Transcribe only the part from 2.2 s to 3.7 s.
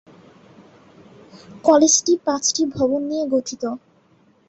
পাঁচটি ভবন নিয়ে গঠিত।